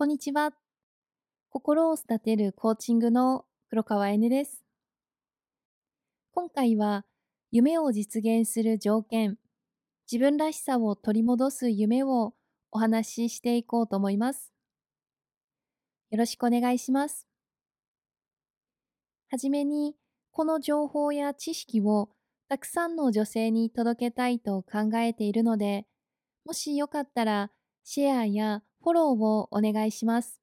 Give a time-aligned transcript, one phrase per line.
[0.00, 0.52] こんにちは。
[1.50, 4.64] 心を育てるコーチングの黒川えねです。
[6.32, 7.04] 今回は
[7.50, 9.36] 夢を実現する条件、
[10.10, 12.32] 自分らしさを取り戻す夢を
[12.70, 14.54] お話ししていこうと思います。
[16.08, 17.28] よろしくお願いします。
[19.28, 19.96] はじめに、
[20.30, 22.08] この情報や知識を
[22.48, 25.84] たくさんの女性に届けたいと考えているので、
[26.46, 27.50] もしよかったら
[27.84, 30.40] シェアやフォローをお願いします。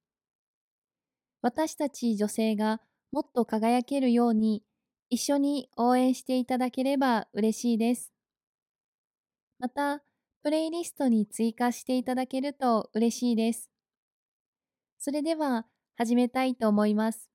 [1.41, 2.81] 私たち女性が
[3.12, 4.63] もっと輝けるように
[5.09, 8.12] 一緒に応援していただければ嬉しいです。
[9.59, 10.03] また、
[10.43, 13.70] プレイリストに追加していただけると嬉しいです。
[14.99, 15.65] それでは
[15.95, 17.29] 始めたいと思います。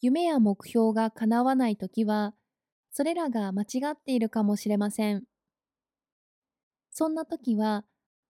[0.00, 2.34] 夢や目標が叶わないときは、
[2.90, 5.24] それらが間違っているかもしれません。
[6.90, 7.84] そんなときは、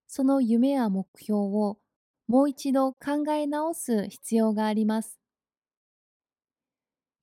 [0.07, 1.79] その夢や目標を
[2.27, 5.19] もう一度考え直す必要があります。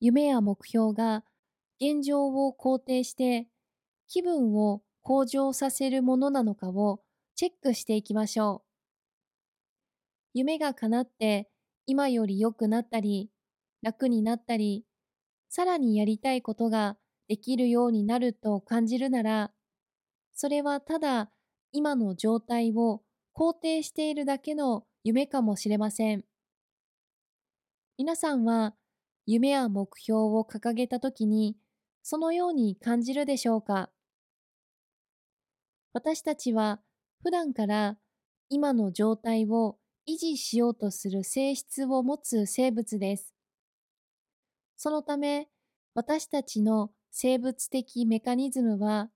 [0.01, 1.25] 夢や目標が
[1.81, 3.48] 現状を肯定して
[4.09, 7.03] 気分を向上させるものなのかを
[7.34, 8.73] チェックしていきましょう。
[10.35, 11.51] 夢が叶って
[11.87, 13.31] 今より良くなったり
[13.83, 14.85] 楽になったり
[15.48, 16.97] さらにやりたいことが
[17.29, 19.53] できるようになると感じるなら
[20.35, 21.31] それはただ
[21.73, 23.03] 今の状態を
[23.34, 26.25] 肯定しているだけの夢かもしれません。
[27.97, 28.75] 皆さんは
[29.27, 31.56] 夢や目標を掲げたときに
[32.03, 33.91] そのように感じるでしょうか？
[35.95, 36.81] 私たちは
[37.23, 37.97] 普段から
[38.48, 43.33] 今の状態を維持しようとする性質を持つ生物です。
[44.77, 45.48] そのため
[45.95, 49.11] 私たちの生物的メカニズムは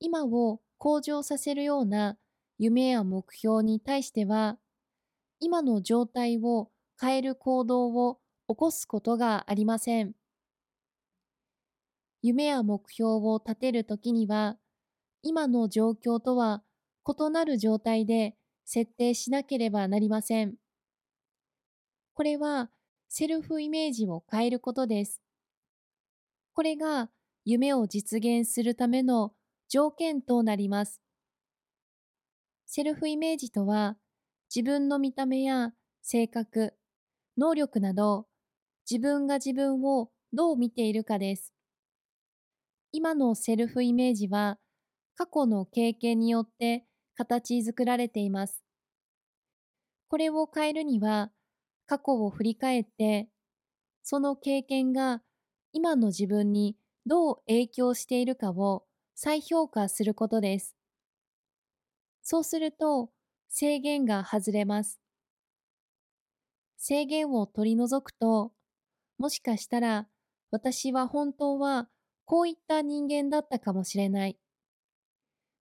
[0.00, 2.16] 今を向上させるような
[2.58, 4.58] 夢や目標に対しては、
[5.40, 6.70] 今の状態を
[7.00, 10.14] 変える行動を起こすことがありません。
[12.22, 14.58] 夢や目標を立てるときには、
[15.22, 16.62] 今の状況とは
[17.06, 20.54] 異なる状態で設定しなければなりません。
[22.14, 22.70] これは
[23.08, 25.20] セルフイメージを変えることです。
[26.52, 27.10] これが
[27.44, 29.32] 夢を実現するための
[29.68, 31.02] 条件となります。
[32.66, 33.96] セルフイメージとは、
[34.54, 36.74] 自分の見た目や性格、
[37.36, 38.26] 能力など、
[38.90, 41.52] 自分が自分をどう見ているかです。
[42.92, 44.58] 今のセルフイメージは、
[45.14, 48.62] 過去の経験によって形作られています。
[50.08, 51.30] これを変えるには、
[51.86, 53.28] 過去を振り返って、
[54.02, 55.22] その経験が
[55.72, 58.87] 今の自分にどう影響しているかを
[59.20, 60.76] 再評価することです。
[62.22, 63.10] そうすると
[63.48, 65.00] 制限が外れます。
[66.76, 68.52] 制限を取り除くと、
[69.18, 70.06] もしかしたら
[70.52, 71.88] 私は本当は
[72.26, 74.38] こういった人間だったかもしれない。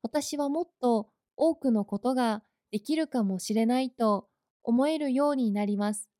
[0.03, 4.29] 私はもっと多くのことができるかもしれないと
[4.61, 6.11] 思えるようになります。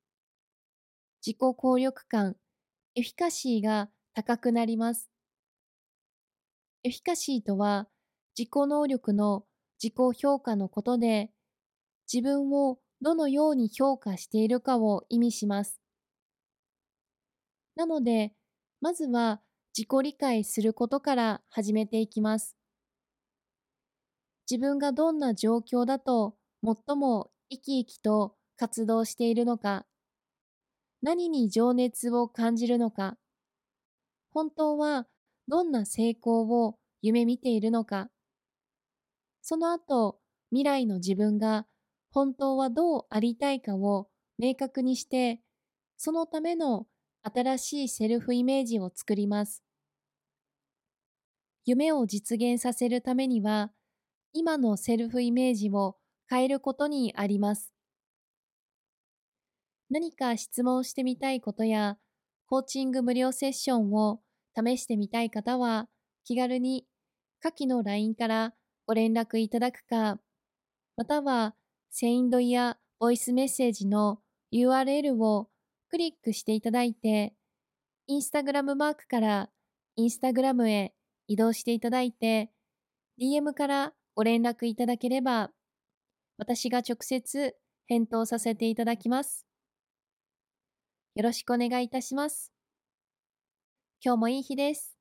[1.23, 2.35] 自己効力感、
[2.95, 5.11] エフィカシーが高くなります。
[6.87, 7.89] エフィカシーとは
[8.39, 9.43] 自己能力の
[9.83, 11.31] 自己評価のことで
[12.11, 15.81] 自分をどのように評価しているかを意味します。
[17.75, 18.31] なので、
[18.79, 19.41] まずは
[19.77, 22.55] 自己理解することから始めていきます。
[24.49, 29.85] 自分がどんな状況だと最も生き生きと活動しているのか、
[31.01, 33.17] 何に情熱を感じるのか、
[34.31, 35.05] 本当は
[35.47, 38.09] どんな成功を夢見ているのか、
[39.41, 40.19] その後、
[40.49, 41.67] 未来の自分が
[42.11, 45.41] 本当はどうありたいかを明確にして、
[45.97, 46.87] そのための
[47.23, 49.63] 新しいセルフイメージを作ります。
[51.65, 53.71] 夢を実現させるためには、
[54.33, 55.97] 今のセルフイメージを
[56.29, 57.73] 変えることにあります。
[59.89, 61.97] 何か質問してみたいことや、
[62.47, 64.21] コーチング無料セッションを
[64.57, 65.87] 試してみたい方は、
[66.23, 66.85] 気軽に
[67.39, 68.53] 下記の LINE から
[68.85, 70.19] ご連絡いただくか、
[70.95, 71.55] または
[71.91, 74.19] セインドやボイスメッセージの
[74.51, 75.49] URL を
[75.89, 77.33] クリックしていただいて、
[78.07, 79.49] インスタグラムマークから
[79.95, 80.93] インスタグラムへ
[81.27, 82.51] 移動していただいて、
[83.19, 85.51] DM からご連絡いただければ、
[86.37, 87.55] 私が直接
[87.87, 89.45] 返答させていただきます。
[91.15, 92.56] よろしくお願いいたします。
[94.03, 94.96] 今日もいい日です。